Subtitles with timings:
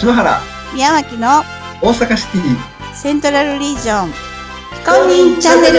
[0.00, 0.40] 篠原、
[0.72, 1.42] 宮脇の
[1.82, 2.94] 大阪シティ。
[2.94, 4.14] セントラルリージョン非
[4.86, 5.78] 公認チャンネル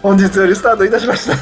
[0.00, 1.34] 本日よりスタートいたしました。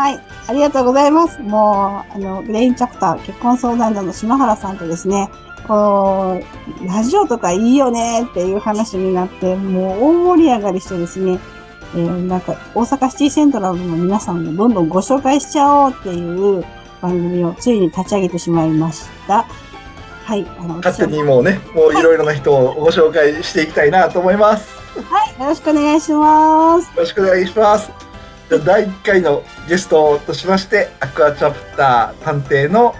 [0.00, 1.40] はい、ありがとうございます。
[1.40, 5.28] もう、あの、ブレインチャプター結婚相談所の篠原さんとですね、
[5.66, 6.42] この、
[6.86, 11.40] ラジオとかいいよねっていう話になって、もう大盛り上がりしてですね、
[11.96, 16.64] えーなんか、大阪シティセントラルの皆さんもどんどんご紹介しちゃおうっていう
[17.00, 19.44] 番組をついに立ち上げてしまいました。
[20.24, 24.78] はい、あの、勝手にもうね、もういろいろな人をご紹介していきたいなと思います。
[25.00, 26.86] はい、よろしくお願いします。
[26.88, 27.90] よろしくお願いします。
[28.48, 32.94] じゃあ第1回のゲストとしまして、アクアチャプター探偵の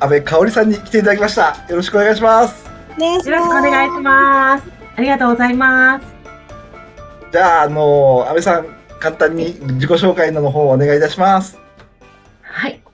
[0.00, 1.56] 安倍香織さんに来ていただきました。
[1.68, 2.68] よろしくお願いします。
[2.96, 3.30] お願いします。
[3.30, 4.64] よろしくお願いします。
[4.96, 6.06] ありがとうございます。
[7.30, 8.66] じゃあ、あの安倍さん、
[8.98, 11.67] 簡単に自己紹介の方をお願いいたします。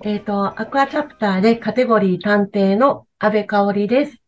[0.04, 0.12] はい。
[0.12, 4.18] えっ、と、アクアチャプターでカテゴリー探偵の安倍香織です。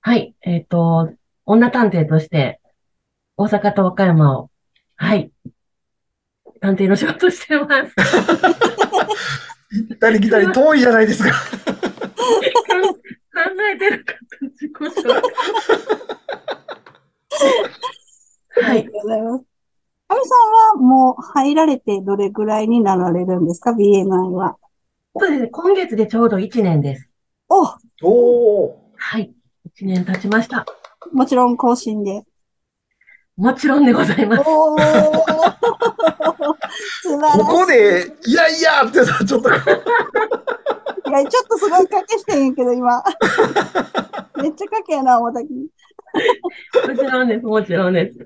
[0.00, 0.36] はい。
[0.42, 1.12] えっ、と、
[1.44, 2.60] 女探偵として、
[3.36, 4.50] 大阪と和歌山を、
[4.94, 5.32] はい。
[6.60, 7.92] 探偵の仕事をしてます。
[9.72, 11.30] 行ったり来たり遠いじゃないですか。
[11.32, 11.36] 考
[13.74, 15.22] えてる方、自己紹介。
[18.62, 18.92] はいありが。
[18.92, 19.44] とうございます。
[20.08, 24.56] あみさんはもう入られてどれぐらいになられるんですか ?BNI は。
[25.18, 25.48] そうですね。
[25.48, 27.10] 今月でちょうど1年です。
[27.48, 27.62] お
[28.02, 28.92] おお。
[28.96, 29.32] はい。
[29.78, 30.66] 1年経ちました。
[31.12, 32.22] もちろん更新で。
[33.36, 34.42] もちろんでございます。
[34.46, 34.76] お。
[37.38, 39.56] ここで、いやいやってさ、ちょっとこ
[41.06, 43.02] う、いや、ちょっとすごい賭けしてんやけど、今。
[44.42, 45.46] めっちゃ賭けやな、思ったき。
[45.48, 45.70] も
[46.96, 48.18] ちろんです、もちろんです。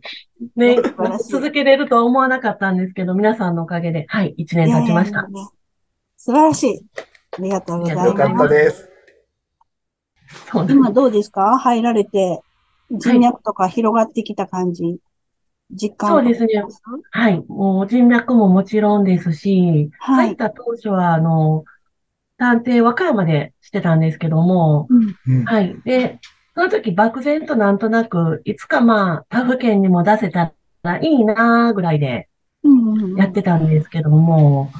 [0.56, 0.78] ね
[1.28, 5.20] 続けれるとは思わなかったんですけど、皆さんのおかげで、はい、1年経ちました。
[5.20, 5.59] いやいやいや
[6.22, 6.80] 素晴らしい。
[7.38, 8.50] ありがとうございよかったます。
[8.50, 8.90] です。
[10.68, 11.58] 今どうですか？
[11.58, 12.40] 入られて、
[12.90, 14.98] 人脈とか広がってきた感じ？
[15.70, 16.62] 実感そうですね
[17.10, 21.64] はい、もう人脈ももちろんですし、はい入った当初は、あの、
[22.36, 25.44] 探偵和歌山でしてたんですけども、うんうん。
[25.46, 25.74] はい。
[25.86, 26.20] で、
[26.54, 30.52] その時漠然となんとなく、いつかまあ、他府県にも出せた
[30.82, 32.28] らいいなーぐらいで
[32.62, 34.70] うんうんうんやってたんですけども、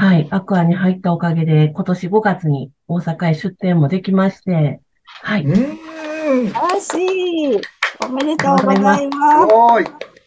[0.00, 5.54] はい、アクアに入ったおかげで、今年5月に大阪へ出店もできまして、はい、うん。
[5.54, 6.94] 素晴らし
[7.56, 7.60] い。
[8.06, 9.02] おめでとうございます。
[9.52, 9.86] おーい。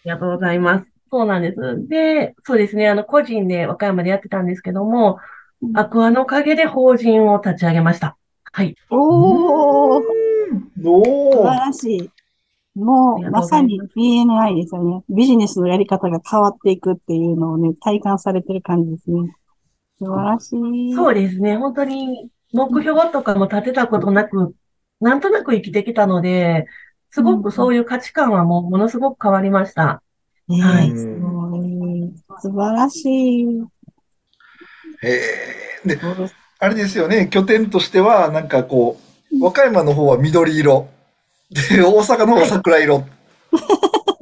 [0.10, 0.92] がとうございます。
[1.10, 1.88] そうなんです。
[1.88, 5.20] で、そうですね、あの、個人で和歌山でやってたんですけども、
[5.62, 8.18] うんアクアのおかげで法人を立ち上げました。
[8.52, 8.76] はい。
[8.90, 11.48] おー、素おー。
[11.48, 12.10] 晴らしい。
[12.76, 15.02] もう、まさに BNI ですよね。
[15.08, 19.34] ビジネスのやり方が変わっていくっていうのをね、体感されてる感じですね。
[20.02, 20.56] 素晴らし
[20.90, 20.94] い。
[20.96, 24.56] そうですね、本当に目標とかも立てたことなく、
[25.00, 26.66] なんとなく生きてきたので、
[27.12, 30.02] すごくそういう価値観はもうものすごく変わりました。
[30.48, 32.14] ねえはいすごい。
[32.40, 33.46] 素晴らしい。
[35.04, 35.12] へ
[35.86, 35.88] え。
[35.88, 36.00] で、
[36.60, 39.00] あれですよね、拠点としては、なんかこ
[39.32, 40.90] う、和歌山の方は緑色。
[41.52, 43.06] で、大阪の方は桜色。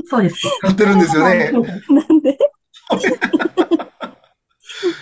[0.10, 0.36] そうです。
[0.62, 1.52] なってるんですよね。
[1.90, 2.38] なんで？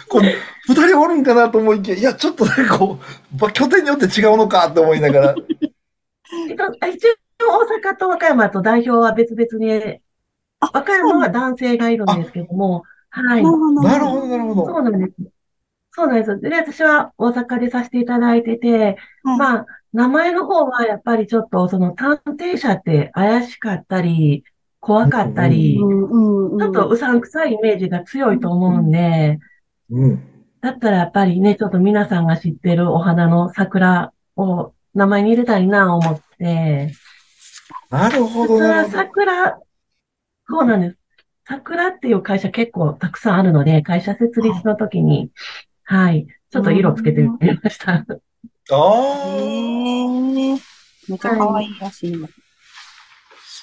[0.09, 0.35] これ、
[0.68, 3.00] 二人おるんかなと思いきや、いや、ちょっとなんかこ
[3.34, 5.35] う、ば拠点によって違うのかと思いながら。
[6.50, 7.07] えっと一
[7.44, 10.00] 応、大阪と和歌山と代表は別々に、
[10.59, 13.44] あ和歌山は男性がいるんですけども、はい。
[13.44, 13.51] な
[14.00, 14.28] るほど。
[14.28, 14.66] なるほど。
[14.66, 15.13] そうなんです。
[15.91, 16.39] そうなんです。
[16.39, 24.44] で、私は大阪でさせていただいてて、はいまあ、名前の方はやっぱりちょっと、その探偵者って怪しかったり、
[24.79, 26.59] 怖かったりう、んうんうん。
[26.59, 29.39] ちょっとうさんくさいイメージが強いと思うんで、
[29.90, 30.38] うん。
[30.62, 36.94] だったらやっぱりね、ちょっと皆さんが知ってるお花の桜を名前に入れたいな思って、
[37.90, 38.98] なるほど、普通はなるほど。
[38.98, 39.59] 桜、
[40.48, 40.98] そうなんです。
[41.48, 45.31] 桜っていう会社結構たくさんあるので、会社設立の時に、
[45.84, 47.30] はい、ちょっと色つけてみ
[47.64, 47.94] ました。
[47.94, 48.06] あ。
[49.38, 49.98] え。
[51.07, 52.28] めっちゃ可愛いらしいの。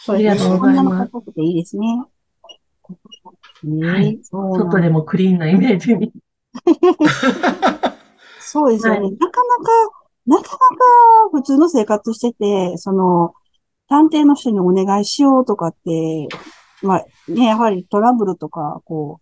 [0.09, 1.87] ありがとうございます女の子っぽくていいですね。
[3.65, 6.13] ねはい外でもクリーンなイメージに。
[8.41, 9.01] そうですよね。
[9.01, 9.73] はいなかなか、
[10.27, 10.55] なかなか
[11.33, 13.35] 普通の生活してて、その、
[13.89, 16.29] 探偵の人にお願いしようとかって、
[16.83, 19.21] まあね、やはりトラブルとか、こ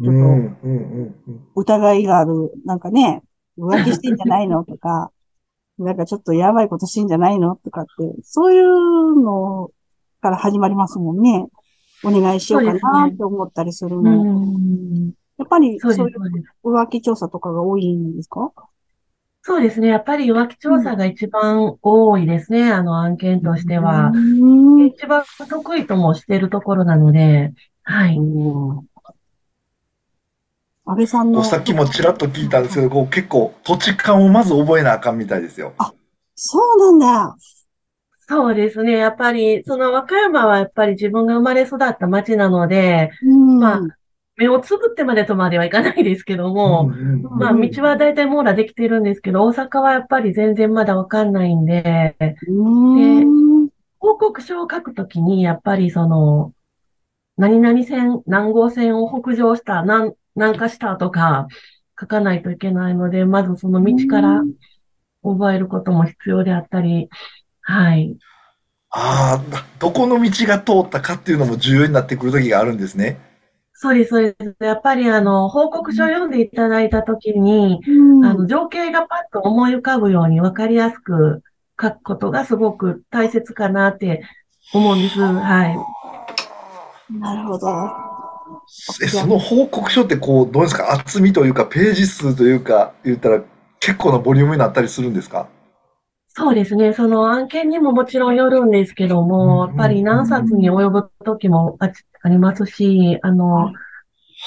[0.00, 1.34] うん、うん、うんうん。
[1.54, 3.22] う、疑いがある、なんかね、
[3.58, 5.10] 浮気してんじゃないのとか、
[5.78, 7.90] なんかちょっとやばいことしてんじゃないのとかって、
[8.22, 9.70] そういうの
[10.20, 11.48] から始まりますもんね。
[12.04, 14.24] お願いしようかなって思ったりするうの。
[14.24, 15.12] ん。
[15.38, 16.18] やっぱりそそうういう。
[16.64, 18.52] 浮気調査とかが多いんですか？
[19.42, 19.88] そうですね。
[19.88, 22.72] やっぱり浮気調査が一番多いですね。
[22.72, 24.10] あの案件としては。
[24.14, 27.52] うん一番得意ともしているところなので、
[27.82, 28.18] はい。
[30.86, 31.42] 安倍さんの。
[31.42, 35.72] さっきもちらっと聞いたんですけど、こう結構土地勘をまず覚えなあかんみたいですよ。
[36.36, 37.36] そうなんだ。
[38.26, 38.92] そうですね。
[38.92, 43.58] やっぱり、その和歌山はやっぱり自分が生まれ育った町なので、うん。
[43.58, 43.80] まあ
[44.36, 46.90] 目をつぶってまでとまではいかないですけども、
[47.22, 52.16] まあ道は大体網羅できてるんですけど、大阪はやっぱり全然まだわかんないんで、
[52.48, 53.68] うん。
[53.98, 56.52] 報告書を書くときに、やっぱりその、
[57.36, 61.46] 何々線、何号線を北上した、何、南下したとか
[62.00, 64.42] 書かないといけないので、まずその道から
[65.22, 67.08] 覚えることも必要であったり、
[67.64, 68.16] はい。
[68.90, 73.18] ああ、どこの道が通ったかっていうのも重要になってくる時があるんですね。
[73.72, 74.56] そうです、そうです。
[74.60, 78.24] やっぱりあの、報告書を読んでいただいたときに、うん。
[78.24, 81.42] あの、情景がパッと思い浮かぶように分かりやすく
[81.80, 84.22] 書くことがすごく大切かなって
[84.72, 85.18] 思うんです。
[85.20, 87.18] はい。
[87.18, 87.66] なるほど。
[89.02, 90.92] え、その報告書ってこう、どうですか？
[90.92, 93.42] 厚みというか、ページ数というか、言ったら
[93.80, 95.48] 結構なボリュームになったりするんですか？
[96.36, 96.92] そうですね。
[96.92, 101.90] その案件にももちろんよるんですけどうんも、うんやっぱり何冊に及ぶ時もあ
[102.22, 103.72] ありますし、あの、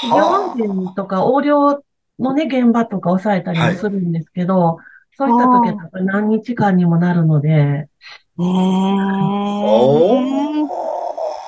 [0.02, 1.84] 企業案件とか横領
[2.20, 4.80] のね、現場とか抑えたりもするんですけど、
[5.16, 7.88] そういった時は何日間にもなるので、ね
[8.40, 8.46] え。
[8.46, 10.68] おー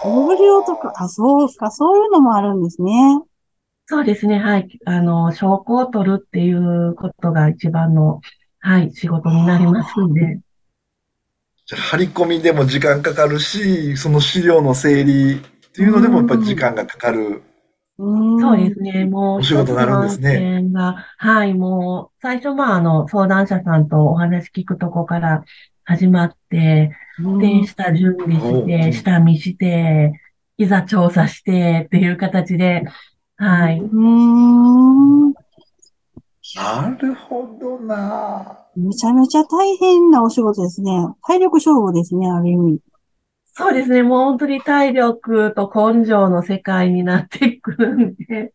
[0.05, 2.91] 横領とか、あ、そうか、そういうのもあるんですね。
[3.85, 4.39] そうですね。
[4.39, 4.79] はい。
[4.85, 8.21] あの、証拠を取るっていうことが一番の、
[8.59, 10.39] はい、仕事になりますんで。
[11.65, 15.39] じゃあ張り込みでも時間かかるし、その資料の整理っ
[15.71, 17.43] ていうのでもやっぱり時間がかかる。
[17.99, 18.39] うん。
[18.39, 19.05] そうですね。
[19.05, 20.63] もうお仕事になるんですね
[21.17, 25.43] はい、もう、最初、まあ、あの、相談者さんとお話聞くとこから
[25.83, 26.91] 始まって、
[27.23, 27.39] うん。
[27.39, 30.13] で、下準備しうんて、下見して、
[30.57, 32.83] いざ調査してっていう形で、
[33.37, 33.79] はい。
[33.79, 35.33] うん。
[36.55, 38.65] なるほどな。
[38.75, 40.91] めちゃめちゃ大変なお仕事ですね。
[41.27, 42.79] 体力勝負ですね、ある意味。
[43.45, 44.03] そうですね。
[44.03, 48.53] もう本当に体力と根性の世界になってくるんで、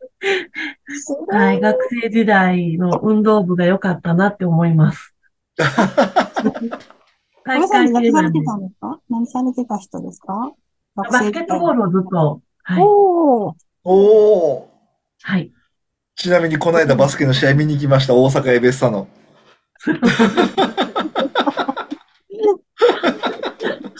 [1.28, 1.60] はい。
[1.60, 5.14] 学生時代の運動部が良かったなって思います。
[7.44, 8.10] 何されて。
[8.12, 8.46] たんです
[8.80, 8.98] か？
[9.10, 10.52] 何されてた人ですか？
[10.96, 12.82] バスケットボールをずっと、はい。
[12.82, 13.54] おー。
[13.84, 14.70] おお。
[15.22, 15.52] はい。
[16.16, 18.14] ちなみにこの間バスケの試合見に来ました。
[18.14, 19.08] 大阪エベッサの。
[19.84, 19.90] チ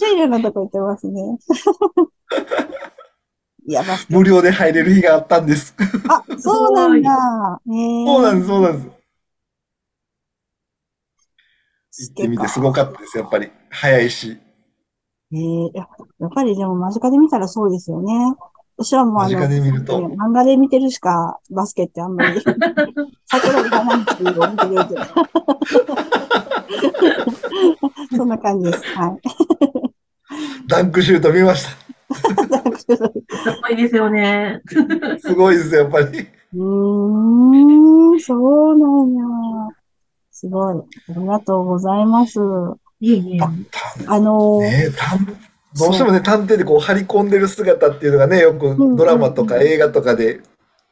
[0.07, 1.21] ールのとこ行ってますね。
[3.67, 4.15] いや、バスケ。
[4.15, 5.75] 無料で入れる日があったんです。
[6.09, 7.61] あ、そうなんだ。
[7.67, 8.97] えー、そうなんです、そうなんです。
[11.91, 12.11] す。
[12.11, 13.51] 行ってみてすごかったです、やっぱり。
[13.71, 14.39] 早いし。
[15.33, 15.89] えー、や
[16.21, 18.13] やっぱりでも間近で見たらそうですよね。
[18.77, 20.01] 私はもうあの、間近で見ると。
[20.01, 22.41] 漫画で見てるしかバスケってあんまり、
[23.27, 25.05] 桜木花道を見てるけど。
[28.17, 28.83] そんな感じです。
[28.97, 29.21] はい。
[30.67, 31.77] ダンクシュート見ましす
[33.63, 34.61] ごいですよね。
[34.67, 35.19] た。
[35.21, 36.07] すごいです、やっぱり。
[36.55, 39.25] うーん、そうなんや。
[40.31, 40.75] すごい。
[40.77, 40.83] あ
[41.17, 42.41] りがとうございます。
[43.01, 43.41] いえいえ。
[44.07, 45.39] あのーねえ、探
[45.77, 50.41] どうしてもね、探偵でこう張り込んでる姿っていうのがね、よくドラマとか映画とかで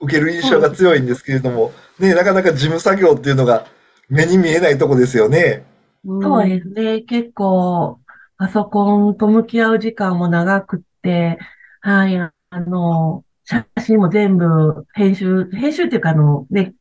[0.01, 3.67] 受ける印象が強いんですけれども、ね、なかなか事務作業っていうのが
[4.09, 5.65] 目に見えないとこですよね。
[6.05, 7.01] そうですね。
[7.03, 8.01] 結構、
[8.37, 11.39] パソコンと向き合う時間も長くって、
[11.81, 16.75] はい、あの、写真も全部編集、編集っていうかあの、ね、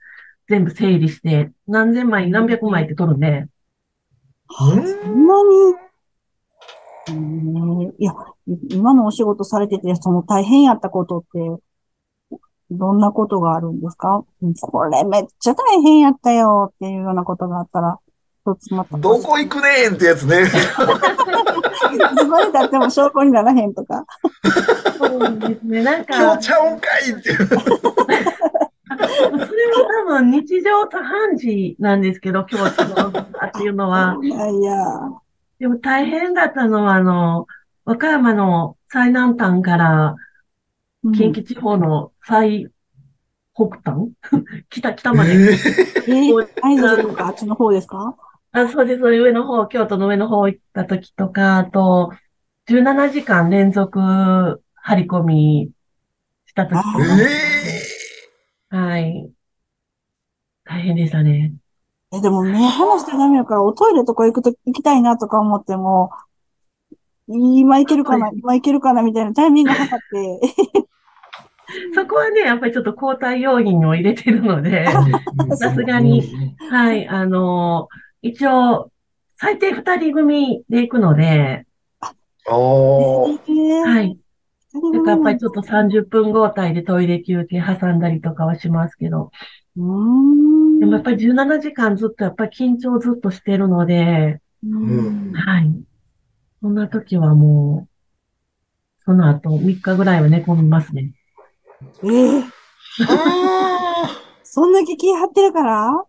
[0.49, 3.49] 全部整理して、何千枚、何百枚って撮るんで、うん
[4.53, 5.90] そんなに、えー
[7.07, 8.13] いや、
[8.69, 11.39] 今のお仕事されてて、その大変やったことって、
[12.69, 14.23] どんなことがあるんですか？
[14.61, 17.99] これめっちゃ大変やったよっていうようなことがあったら、
[18.45, 18.97] 一つまた。
[18.97, 20.45] どこ行くねんってやつね。
[20.45, 24.05] ズバリだっても証拠にならへんとか。
[24.97, 25.83] そうですね。
[25.83, 27.47] なんか、今日ちゃうんかいっていう。
[27.47, 29.43] それは
[30.05, 33.11] 多分日常茶飯事なんですけど、今日のっ
[33.51, 34.17] ていうのは。
[34.23, 34.75] いやいや。
[35.61, 37.45] でも大変だったのは、あの、
[37.85, 40.15] 和歌山の最南端から
[41.03, 42.67] うん近畿地方の最
[43.53, 44.11] 北端？
[44.71, 45.33] 北、北まで。
[45.33, 47.27] えーえー、アイドルとか？
[47.27, 48.15] あっちの方ですか？
[48.53, 49.01] あ、そうです。
[49.03, 52.11] 上の方、京都の上の方行った時とか、あと、
[52.65, 55.71] 17時間連続張り込み
[56.47, 56.81] した時とか、
[58.71, 59.31] えはい。
[60.63, 61.53] 大変でしたね。
[62.13, 66.11] え、でも目離してダメやから、おトイレとか行くと、行きたいなとか思っても、
[67.27, 70.87] 今行けるかな、今行けるかなみたいなタイミング測って、
[71.95, 74.85] そこはね、やっぱりちょっと交代要員を入れてるので、
[75.55, 76.21] さすがに
[76.69, 77.87] はい、あの
[78.21, 78.91] 一応、
[79.35, 81.65] 最低二人組で行くので、
[82.49, 84.17] おはい。
[84.73, 89.31] ー、だからやっぱりちょっと30分交代でトイレ休憩挟んだりとかはしますけど、
[89.77, 90.50] うーん。
[90.81, 95.71] でもやっぱり17時間ずっとやっぱり緊張ずっとしてるので、うんはい。
[96.59, 101.13] そんな時はもう、その後3日ぐらいは寝込みますね。
[102.03, 102.41] えー、
[102.97, 104.09] は
[104.41, 106.03] そんな気気張ってるから？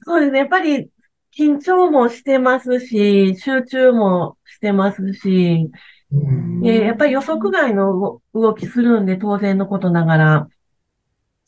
[0.00, 0.40] そうですね。
[0.40, 0.90] やっぱり
[1.38, 10.48] 緊張もしてますし、集中もしてますし、ーうんでやっぱり予測外の動動きするんで当然のことながら、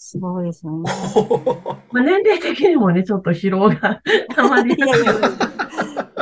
[0.04, 0.90] すごいですよね。
[1.92, 4.02] まあ、年齢的にもね、ちょっと疲労が
[4.34, 4.98] たまりいやいやい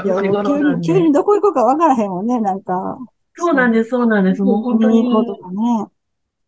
[0.06, 2.98] やいや、急に、急にどこ行こうかわからへんもんね、なんか。
[3.34, 4.42] そうなんです、そうなんです。
[4.42, 5.86] もう本当に行こうとかね。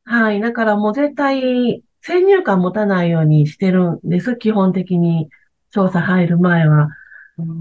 [0.04, 0.40] はい。
[0.42, 4.36] だからもう絶対、先入観持たないようにしてるんです。
[4.36, 5.30] 基本的に、
[5.70, 6.90] 調査入る前は。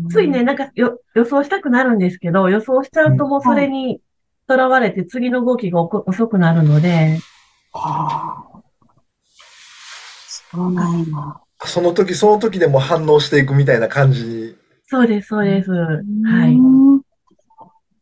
[0.10, 4.02] ついね、なんかよ予想したくなるんですけど、予想しちゃうともうそれに
[4.48, 7.20] とらわれて次の動きが遅くなるので、
[7.72, 8.51] はあ。
[10.52, 11.06] そうなんや。
[11.66, 14.56] その時その時でも反応していくみたいな感じ。
[14.86, 15.72] そうです、そうです。
[15.72, 16.56] はい。
[16.56, 17.02] うん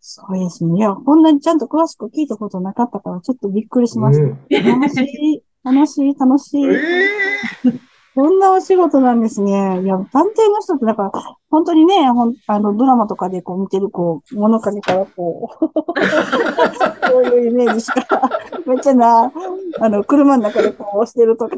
[0.01, 0.79] そうですね。
[0.79, 4.57] いや、こんなにちゃんと詳しく聞いたことなかったから、ちょっとびっくりしましうんた。
[4.59, 6.65] 楽しい、楽しい、楽しい。
[6.65, 7.09] え
[8.15, 9.81] こんなお仕事なんですね。
[9.83, 11.11] いや、探偵の人って、だから、
[11.49, 15.65] 本当にね、ほん、あの、ドラマとかでこう見てる、こう、物陰からこう、
[17.07, 18.29] そういうイメージしか、
[18.65, 19.31] めっちゃな、
[19.79, 21.57] あの、車の中でこう押してるとか、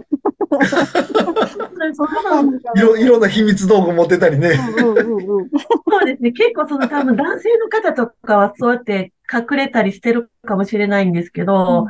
[1.93, 4.51] そんな感じかいろ、いろんな秘密道具持ってたりね。
[4.77, 5.50] うんうんうんうん。
[5.50, 6.31] そうですね。
[6.31, 11.88] 結構その多分男性の方とかはそうやって隠れたりしてるかもしれないんですけど、うん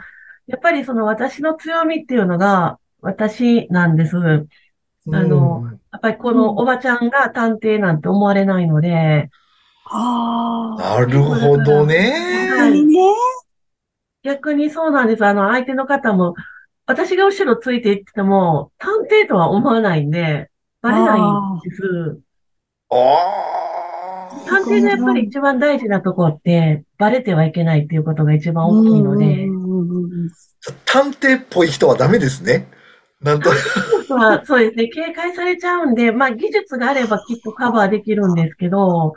[0.48, 4.18] やっぱりその私の強みっていうのが私なんです。
[5.08, 9.30] あのやっぱりこのおばちゃんが探偵なんて思われないので、
[9.86, 11.00] ああ。
[11.00, 12.86] なるほど本ね。
[12.86, 12.96] ね。
[14.24, 15.26] 逆にそうなんです。
[15.26, 16.36] あの相手の方も、
[16.86, 20.50] 私が後ろついていってても、探偵とは思わないんで、
[20.82, 22.20] バレないんです。
[22.90, 29.48] あ探偵のやっぱり一番大事なとこって、バレてはいけないっていうことが一番大きいので。
[30.86, 32.68] 探偵っぽい人はダメですね。
[33.24, 33.52] なんと、
[34.08, 39.14] そうはそうですね、警戒されちゃうんで、まあ技術があればきっとカバーできるんですけど、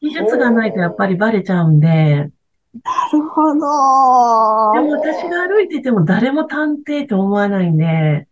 [0.00, 1.86] 技術がないとやっぱりバレちゃうんで、
[2.82, 3.52] なるほど。
[3.54, 8.26] でも私が歩いてても誰も探偵って思わないんで、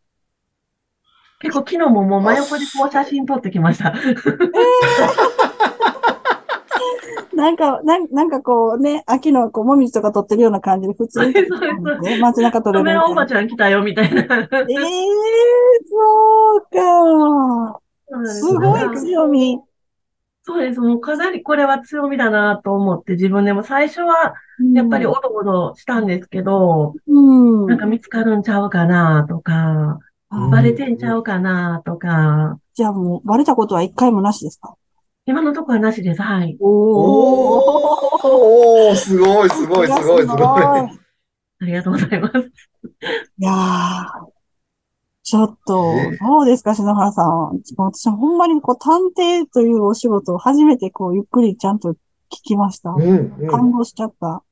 [1.41, 3.95] 結構昨日ももう真横でこう写真撮ってきました。
[7.37, 13.15] なんか、なんなんかこうね、秋のこう、もみじとか撮ってるような感じで普通に撮ってる感じで街中撮れカメラお。
[13.15, 14.21] ばちゃん来たよみたいな。
[14.23, 14.27] ええ
[15.89, 17.81] そうか。
[18.27, 19.61] すごい強み。
[20.43, 20.81] そうです。
[20.81, 24.35] もうかなりこれは強みだなと思って自分でも最初は
[24.75, 27.21] やっぱりおどおどしたんですけど、う
[27.65, 27.67] ん。
[27.67, 29.99] なんか見つかるんちゃうかなとか、
[30.31, 34.75] うんバレてんちゃうかなとか、じゃあもう、バレたことは一回もなしですか？
[35.27, 36.23] 今のところはなしです。
[36.23, 36.57] はい。
[36.61, 37.69] お
[38.89, 40.63] おー、すごい、すごい、すごい、すごい。
[40.63, 40.89] あ
[41.63, 42.39] りがとうございます。
[43.39, 44.35] いやー、
[45.23, 47.63] ちょっとえ、どうですか、篠原さん。
[47.79, 51.97] 私、ほんまにこう、探偵というお仕事を初めてこう、ゆっくりちゃんと聞
[52.43, 52.91] きました。
[52.91, 53.49] うん、うん。
[53.49, 54.43] 感動しちゃった。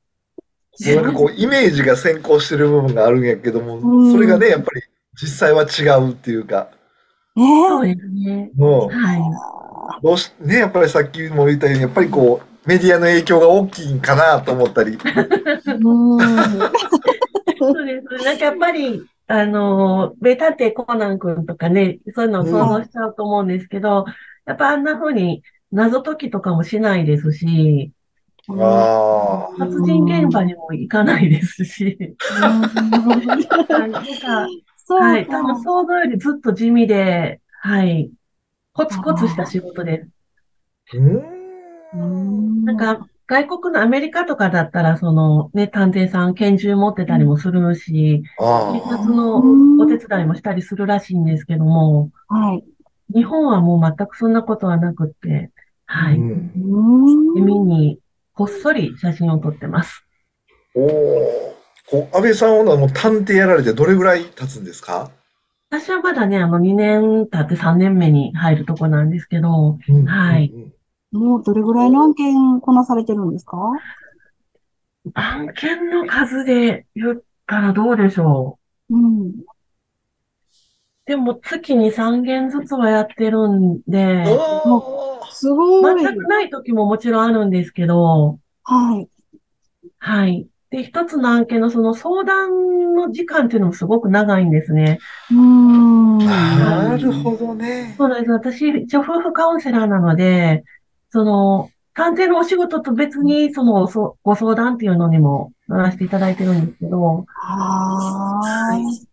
[0.79, 4.81] なんかこう、イメージが先行してる部分があるんやけども、うんそれがね、やっぱり
[5.21, 6.71] 実際は違うっていうか、
[7.35, 8.51] ねそうですね。
[8.55, 9.21] もはい。
[10.01, 14.91] う、どうし、ね、やっぱりさっきも言ったように、やっぱりこう、メディアの影響が大きいんかなと思ったり。
[14.91, 16.19] うん。
[17.59, 18.23] そうです。
[18.25, 24.05] なんかやっぱり、あの、名探偵コナン君とかね、そういうのを想像しちゃうと思うんですけど、
[24.45, 27.91] やっぱあんな風に謎解きとかもしないですし、
[28.49, 29.57] ああ。
[29.57, 31.97] 殺人現場にも行かないですし、
[32.39, 34.05] なんか、
[34.85, 35.05] そうか。
[35.05, 38.11] はい、多分想像よりずっと地味で、はい、
[38.73, 40.03] コツコツした仕事で
[40.91, 40.99] す。
[42.65, 49.37] なんか、外国のアメリカとかだったら、その、ね、探偵さん拳銃持ってたりもするし、警あ察の
[49.79, 52.63] お手伝いもしたりするらしいんですけども、はい。
[53.13, 55.51] 日本はもう全くそんなことはなくって、
[55.85, 55.93] あ。
[55.93, 56.21] はい、地
[57.41, 57.99] 味に
[58.33, 60.03] こっそり写真を撮ってます。
[60.75, 61.55] おお。
[61.91, 65.11] こう、安倍さんはもう探偵やられてどれぐらい経つんですか？
[65.73, 70.53] 私はまだね、あの、2年経って3年目に入るとこなんですけど、うんはい
[71.11, 73.57] もうどれぐらいの案件こなされてるんですか？
[75.15, 79.27] 案件の数で言ったらどうでしょうん。
[79.29, 79.31] う。
[81.05, 84.25] でも月に3件ずつはやってるんで、
[85.31, 86.03] すごい。
[86.03, 89.09] 全くない時ももちろんあるんですけど、はい。
[89.97, 90.47] はい。
[90.73, 94.97] で、一つの案件のその相談の時間っていうのもすごく長いんですね。
[95.29, 96.17] うーん。
[96.25, 97.93] なるほどね。
[97.95, 98.31] そうなんです。
[98.31, 100.63] 私、一応夫婦カウンセラーなので、
[101.11, 109.07] その、探偵のお仕事と別に、その、そご相談っていうのにも乗らせていただいてるんですけど、はーい。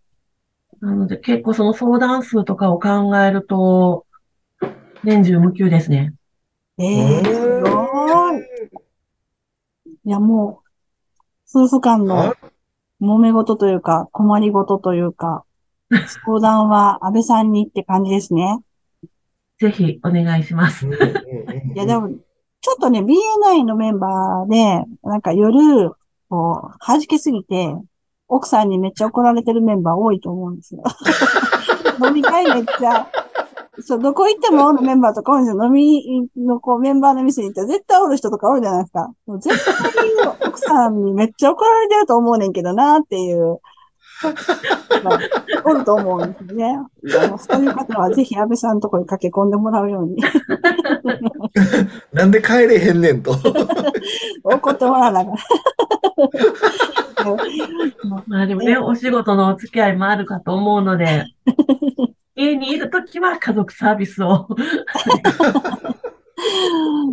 [0.80, 4.06] なので結構その相談数とかを考えると、
[5.04, 6.14] 年中無休ですね。
[6.78, 8.40] ええすごい。
[10.04, 10.69] いや、もう、
[11.52, 12.37] 夫婦間のあ
[13.02, 15.45] 揉め事というか、困りごとというか、
[16.25, 18.61] 相談は安倍さんにって感じですね。
[19.59, 20.87] ぜひお願いします。
[20.87, 20.90] い
[21.75, 22.11] や、でも、
[22.61, 25.90] ちょっとね、BNI のメンバーで、なんか夜、
[26.28, 27.75] こう、弾けすぎて、
[28.28, 30.83] 奥さんにめっちゃ怒られてるメンバー多いと思うんですよ。
[32.07, 33.11] 飲み会めっちゃ、
[33.82, 35.64] そう、どこ行ってもおるメンバーとか多いんですよ。
[35.64, 39.12] 飲みのこうメンバーの店に行ったら絶対おる人とかおるじゃないですか。
[39.26, 40.10] もう絶対に
[40.46, 43.60] 奥さんにめっちゃ怒られてると思うねんけどなっていう、
[45.02, 45.18] まあ
[45.64, 46.78] おると思うんですね。
[47.22, 50.16] あのそういう方はぜひ安倍さんのところに駆け込んでもらうように。
[52.12, 53.32] なんで帰れへんねんと。
[54.44, 55.34] 怒ってもらわなあかん
[58.26, 61.25] まあでもね、お仕事のお付き合いもあるかと思うので、
[62.40, 64.49] 家にいるときは家族サービスを。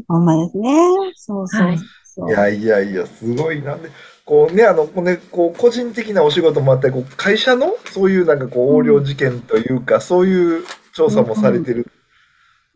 [0.07, 0.71] ほんまですね。
[1.15, 2.29] そうそうはいそう。
[2.29, 3.89] いやいやいや、すごいなんで、
[4.25, 11.87] こうね、あの、こうね、こう、個人的なお仕事もあったり、こう、会社の、そういうなんかこう、横領事件というか、そういう調査もされてる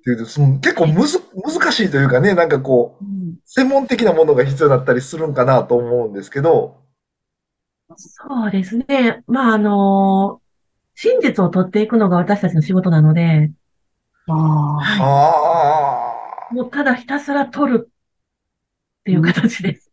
[0.02, 6.82] っていうと、その結構むず、難しいというかね、なんかこう、うん専門的なものが必要だったりするんかなと思うんですけど、
[7.98, 9.24] そうですね。
[9.28, 10.41] まああの
[11.04, 13.52] 真実を取っていくのが私たちの仕事なので、
[14.28, 14.36] ああ。
[14.36, 14.84] は
[16.52, 16.56] あい。
[16.56, 17.94] もうただひたすら取るっ
[19.04, 19.92] ていう形です。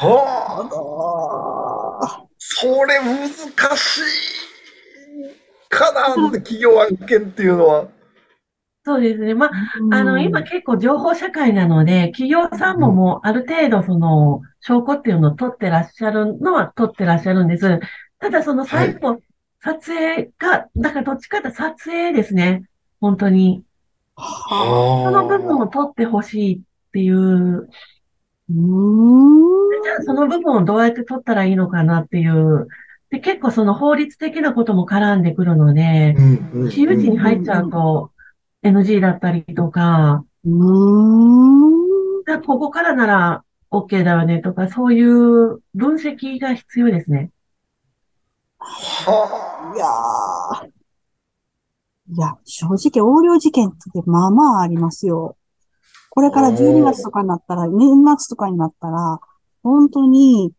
[0.00, 3.28] あ、はあ、あそれ難
[3.76, 4.00] しい
[5.68, 7.88] かな企業案件っていうのは。
[8.86, 9.34] そうですね。
[9.34, 9.50] まあ、
[9.92, 17.80] あの、今結構情報社会なので、企業さんももうある程度その証拠っていうのを取ってらっしゃるのは取ってらっしゃるんです。
[18.20, 19.20] ただその最後、
[19.60, 22.64] 撮影が、だからどっちかというと撮影ですね。
[23.00, 23.64] 本当に。
[24.16, 26.60] はその部分を取ってほしいっ
[26.92, 29.82] ていう、うーん。
[29.82, 32.66] じゃあその部分をどうやって取ったらいいのかなっていう。
[33.10, 36.14] で、結構その法律的なことも絡んでくるので、
[36.52, 38.10] 私有地に入っちゃうと
[38.62, 42.40] NG だったりとか、うーん。
[42.44, 47.30] ここからなら OK だよねとか、そういう分析が必要ですね。
[48.58, 50.78] はいやー。
[52.10, 55.36] いや、正直横領事件ってまあまあありますよ。
[56.10, 59.20] これから12月とかになったら、年末とかになったら、
[59.62, 60.52] 本当に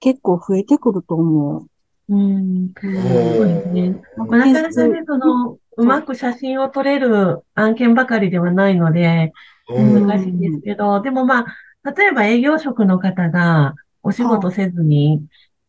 [0.00, 1.66] 結構増えてくると思
[2.08, 2.66] うん。
[2.66, 2.72] う。
[2.76, 3.36] あ。
[3.36, 3.90] そうですね。
[4.16, 9.32] なかなかその、うまく写真を撮れる案件ばかりではないので、
[9.68, 11.46] うん難しいんですけど、でもま
[11.82, 15.22] あ、例えば営業職の方がお仕事せずに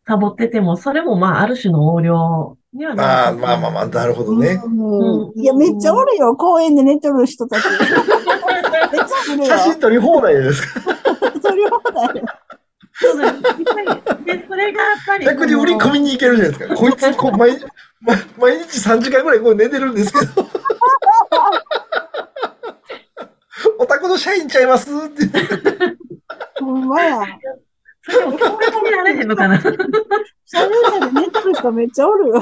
[0.07, 3.37] サボってても、それもまあ、ある種の横領にはまあなる。
[3.37, 4.61] まあまあまあ、なるほどね。
[4.63, 6.35] うんいや、めっちゃおるよ。
[6.35, 7.63] 公園で寝てる人たち。
[7.69, 9.57] めっちゃいるよ。
[9.57, 10.91] 写真撮り放題ですか？
[11.41, 12.23] 撮り放題。
[12.97, 13.49] そうなんで
[14.47, 15.25] それがやっぱり。
[15.25, 16.75] 逆に売り込みに行けるじゃないですか。
[16.75, 17.59] こいつこう毎、
[18.01, 20.45] ま毎日3時間ぐらいこう寝てるんですけど。
[23.79, 25.97] お宅の社員ちゃいますって言って。
[26.61, 27.25] ほんまや。
[28.07, 29.61] それも強烈になれへんのかな？
[29.61, 29.77] そう
[30.45, 32.41] 社用車で寝てる人めっちゃおるよ。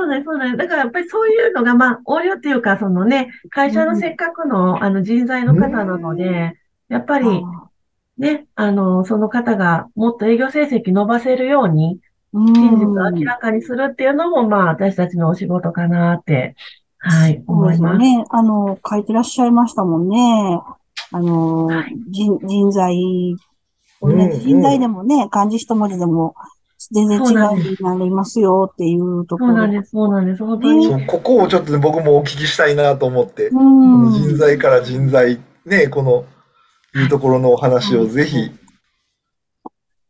[0.00, 0.56] だね、そうだね。
[0.56, 6.54] だからやっぱりそういうのが、まあ、横領っていうか、そのね、会社のせっかくの、あの人材の方なので、
[6.88, 7.42] やっぱり
[8.18, 12.00] ね、あの、その方がもっと営業成績伸ばせるように、
[12.32, 16.54] うん真実を明らかにするっていうのも、まあ、私たちのお仕事かなって、
[16.98, 17.98] はい、そう思います。
[17.98, 18.24] ですよね。
[18.30, 20.60] あの、書いてらっしゃいましたもんね。
[21.10, 23.34] あの、はい人、人材、
[24.00, 26.34] 同うんじ人材でもね、漢字一文字でも
[26.92, 29.48] 全然違そうになりますよっていうところ。
[29.48, 30.44] そうなんです、そうなんです。
[30.44, 31.06] 本当に。
[31.06, 33.48] ここをちょっとね、僕もお聞きしたいなと思って。
[33.48, 34.12] うん。
[34.12, 36.24] 人材から人材、ね、この、
[36.98, 38.50] いうところのお話をぜひ。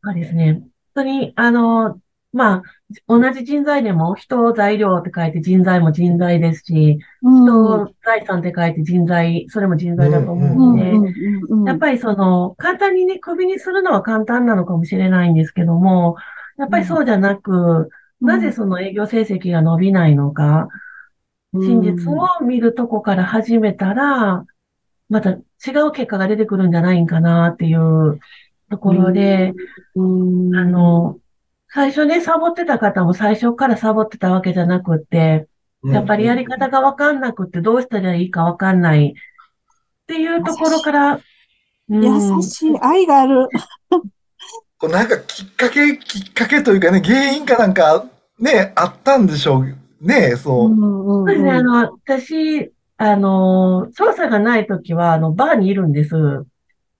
[0.03, 0.53] そうですね。
[0.55, 0.62] 本
[0.94, 1.98] 当に、あの、
[2.33, 2.62] まあ、
[3.07, 7.44] 同じ人材でも人材料って書いて人材も人材ですし、うん。
[7.44, 11.05] 人財産って書いて人材、それも人材だと思ううんん
[11.64, 11.70] で。
[11.70, 16.16] やっぱりその、簡単にね、首にするのは簡単なのかもしれないんですけども、
[16.59, 20.68] やっぱりそうじゃなく、なぜその営業成績が伸びないのか、
[21.53, 24.44] 真実を見るとこから始めたら、
[25.09, 25.38] また違
[25.87, 28.20] う結果が出てくるんじゃないんかなっていう
[28.70, 29.53] ところで、
[29.96, 31.18] うん、あの、
[31.73, 35.47] 最初ね、サボってた方も最初からサボってたわけじゃなくって、
[35.85, 39.13] やっぱりやり方がわかんなくってどうしたらいいかわかんないっ
[40.07, 41.21] ていうところから、うん
[41.93, 43.49] 優しい愛がある。
[44.79, 48.07] こうなんかきっかけ、きっかけというかね、原因かなんか
[48.39, 50.77] ね、あったんでしょうね、そう。
[50.77, 56.15] そうですね、あの、私、あの、調査がないときは、あの、バーにいるんです。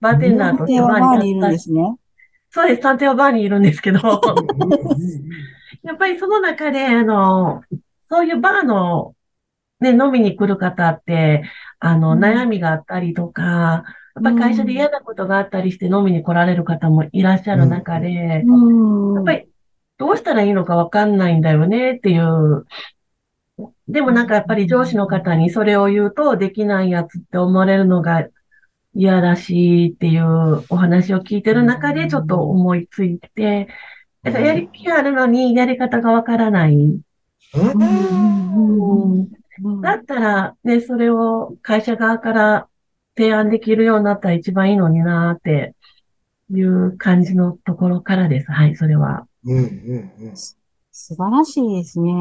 [0.01, 1.97] バーテンダーとしてバーにいるんですね。
[2.51, 3.99] そうです、探偵はバーにいるんですけど、
[5.83, 7.63] やっぱりその中で、あの、
[8.09, 9.15] そういうバーの、
[9.81, 11.45] ね、飲みに来る方って、
[11.79, 12.25] あの、うん。
[12.25, 13.85] 悩みがあったりとか、
[14.17, 19.15] やっぱり会社で嫌なことがあったりして飲みに来られる方もいらっしゃる中で、うん。
[19.15, 19.49] やっぱり
[19.97, 22.67] どうしたらいいのかわかんないんだよねっていう。
[23.89, 28.27] でもなんかやっぱり上司の方にそれを言うとできないやつって思われるのが
[28.95, 33.69] 嫌だしっていうお話を聞いてる中でちょっと思いついて、
[34.23, 36.75] だからやる気があるのにやり方がわからない。
[36.75, 37.03] うん
[37.55, 39.31] うんうん
[39.83, 42.69] だったらね、それを会社側から
[43.15, 45.75] 提案できるようになったら一番いいのになって
[46.51, 48.51] いう感じのところからです。
[48.51, 49.27] はい、それは。
[49.45, 50.35] うんうんうん
[50.93, 52.13] 素晴らしいですね。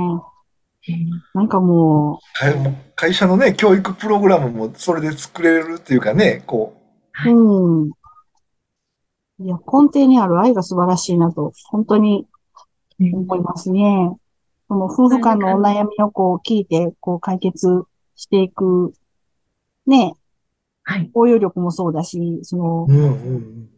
[1.34, 6.76] なんかもう会社のね、教育プログラムもそれで作れるっていうかね、こ
[7.26, 7.90] う、うん。
[9.42, 12.28] いや、根底にある愛が素晴らしいなと、本当に
[13.00, 14.16] 思いますね。
[14.68, 17.84] その夫婦間のお悩みをこう聞いて、こう解決
[18.16, 18.94] していく、
[19.88, 20.14] ね、
[20.84, 21.10] はい。
[21.14, 23.70] 応用力もそうだし、そのう、うんうん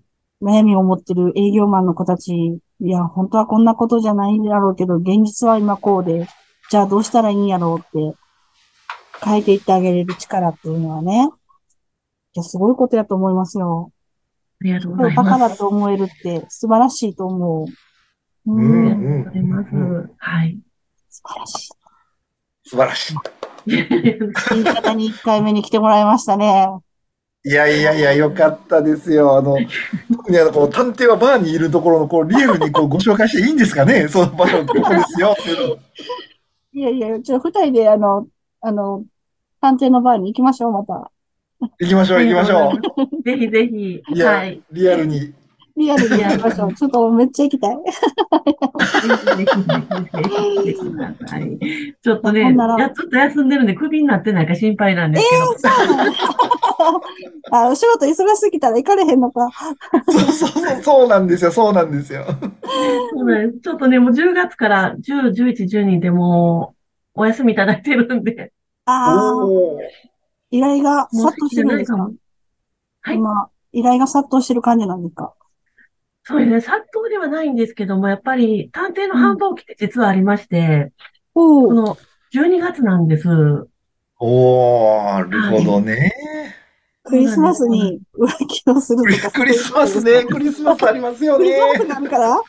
[0.41, 2.33] 悩みを持ってる営業マンの子たち、
[2.79, 6.27] いや、本当はこんなことじゃないんだろうけど、現実は今こうで、
[6.71, 8.17] じゃあどうしたらいいんやろうって、
[9.21, 11.27] 変えていってあげれる力っていうのはね、
[12.33, 13.91] いや、すごいことやと思いますよ。
[14.61, 15.51] ありがとうごこれバカざいます。
[15.51, 18.51] だと思えるって素晴らしいと思う。
[18.53, 20.13] ううんあん、りがとうございます。
[20.17, 20.59] はい。
[21.09, 21.69] 素晴らしい。
[22.69, 23.15] 素晴らしい。
[24.55, 26.69] 新潟に1回目に来てもらいましたね。
[27.43, 29.35] いやいやいや、よかったですよ。
[29.35, 29.57] あの、
[30.15, 34.07] 特にあの、こう、探偵はバーにいるところの、こう、リアルにこう、ご紹介していいんですかね？
[34.07, 35.35] その場所、ここですよ。
[36.73, 38.27] いやいや、ちょ、二人であの、
[38.61, 39.05] あの、
[39.59, 41.11] 探偵のバーに行きましょう、また。
[41.79, 43.21] 行きましょう、行きましょう。
[43.23, 44.01] ぜひぜひ。
[44.15, 44.63] いや、はい。
[44.71, 45.33] リアルに。
[45.77, 46.73] リアルでやりましょう。
[46.73, 47.75] ちょっとめっちゃ行きたい。
[47.75, 47.81] ぜ
[49.01, 51.59] ひぜひぜひぜひください。
[52.01, 55.45] ちょっとね、ちょっと休んでるんで、クビになってないか心配なんですけど。
[55.57, 56.11] そうなの
[57.51, 59.49] あ、お仕事忙しすぎたら行かれへんのか。
[60.07, 62.25] そうそうそう、そうなんですよ、そうなんですよ。
[63.13, 66.75] そうなんですちょっとね、もう10月から10、11、12でも
[67.15, 68.51] うお休みいただいてるんで。
[68.85, 69.33] ああ、
[70.49, 72.09] 依頼が殺到してるんですか？
[73.01, 75.33] はい今、依頼が殺到してる感じなんですか？
[76.31, 80.93] そうですね、殺到ではないんですけども、やっぱり探偵の繁忙期って実はありまして、
[81.35, 81.97] おお、この
[82.31, 83.27] 12月なんです。
[84.19, 86.13] おー、なるほどね。
[87.03, 89.31] クリスマスに浮気をするクリとか。
[89.31, 91.85] クリスマスね、クリスマスありますよクリスマねス。
[91.87, 92.41] があるから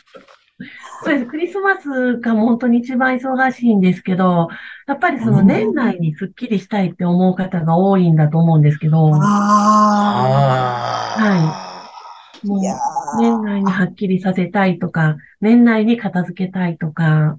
[1.04, 1.26] そうです。
[1.26, 4.48] クリスマスがもう本当に一番忙しいんですけど、
[4.86, 12.62] やっぱりその年内にスッキリしたいって思う方が多いんだと思うんですけど、もああうあ、い。
[12.62, 12.74] や
[13.18, 17.38] 年内にはっきりさせたいとか、年内に片付けたいとか、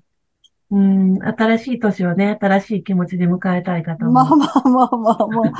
[0.71, 5.53] うん、新しい年をね、新しい気持ちで迎えたい方ー、まあもまあまあまあまあ。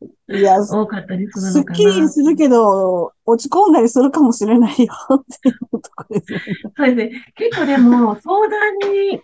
[0.32, 1.76] いや、す多かったりするっのかな。
[1.76, 6.44] きりするけど、落ち込んだりするかもしれないよっていうとこですよね。
[6.76, 7.24] そうですね。
[7.34, 9.20] 結構でも、相談に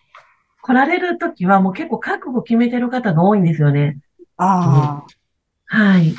[0.63, 3.99] 来られるときはもう結構覚悟決めてる方が多いんですよね。
[4.37, 5.05] あ
[5.67, 6.15] はい。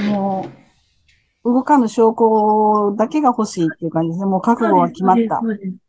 [0.00, 0.61] あ、もう、
[1.44, 4.26] 動かぬ証拠だけが欲しいっていう感じですね。
[4.26, 5.40] もう覚悟は決まった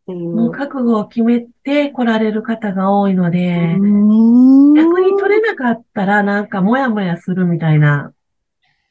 [0.08, 0.14] う。
[0.14, 8.12] もう覚悟を決めて来られる方が多いので、逆に取れなかったらなんかモヤモヤするみたいな、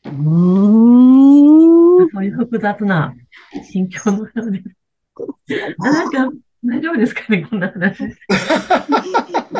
[0.05, 2.11] うーん。
[2.11, 3.14] そういう複雑な
[3.70, 4.64] 心境のようです。
[5.81, 6.31] あなんか、
[6.64, 8.05] 大丈夫ですかねこんな話。
[8.05, 8.09] い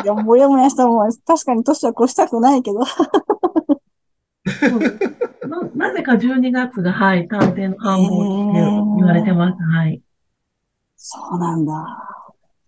[0.05, 1.11] や、もやもやしたもん。
[1.25, 2.79] 確かに年は越したくないけど。
[5.47, 8.59] ななぜか12月が、はい、探偵の繁忙期って
[8.97, 9.61] 言われてます。
[9.61, 10.01] はい。
[10.97, 11.73] そうなんだ。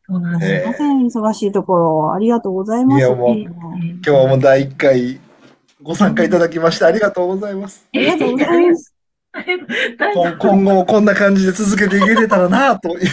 [0.07, 0.51] そうなんです。
[0.53, 2.13] えすいません、忙しいところ。
[2.13, 2.99] ありがとうございます。
[2.99, 5.19] いやもうあ今日はもう第1回
[5.81, 7.87] ご参加いただきましてありがとうございます。
[7.91, 8.93] りがとうございます。
[10.39, 13.07] 今後もこんな感じで続けていけれたらなという、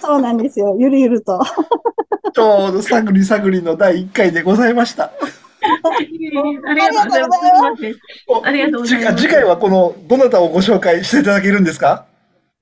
[0.00, 0.76] そうなんですよ。
[0.78, 1.40] ゆるゆると。
[2.32, 5.10] ちょうど探り探りの第1回でございました。
[6.66, 7.32] ありがとうございま
[7.76, 7.98] す。
[8.28, 12.06] おありがとうございます次次回はこの、どなたをご紹介していただけるんですか？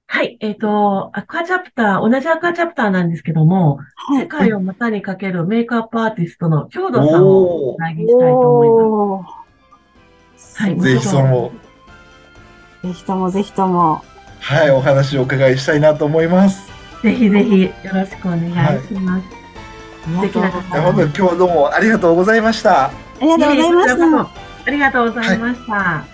[0.06, 4.22] はい、えっ、と、アクアチャプター、同じアクアチャプターなんですけども、はい。
[4.22, 9.28] 世界を股にかけるメイクアップアーティストの京都さんをお願いしたいと思いま
[10.36, 10.62] す。
[10.62, 11.52] はいぜひとも、
[12.82, 14.02] ぜひともぜひとも。
[14.40, 16.70] はい、お話をお伺いしたいなと思います。
[17.02, 18.50] ぜひぜひよろしくお願い
[18.86, 19.24] します。
[19.26, 19.41] あり
[20.10, 22.86] がとうございいますや本当に今日はどうもありがとうございました。
[22.86, 24.32] ありがとうございました。
[24.64, 26.04] ありがとうございました。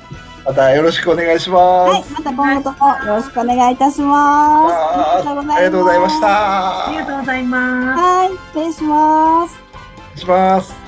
[0.44, 4.74] またよろしくお願いします。、はいまた今後ともよろしくお願いいたします。
[4.74, 6.20] ありがとうございまし。
[6.20, 6.88] た。
[6.88, 8.00] ありがとうございます。
[8.00, 9.54] はい、失礼します。
[10.14, 10.87] 失礼します。